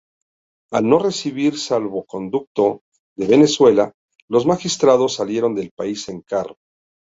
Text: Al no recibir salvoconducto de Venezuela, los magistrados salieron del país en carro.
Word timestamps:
Al 0.77 0.87
no 0.91 0.97
recibir 0.97 1.59
salvoconducto 1.59 2.81
de 3.15 3.27
Venezuela, 3.27 3.93
los 4.29 4.47
magistrados 4.47 5.13
salieron 5.13 5.53
del 5.53 5.69
país 5.75 6.09
en 6.09 6.21
carro. 6.21 6.57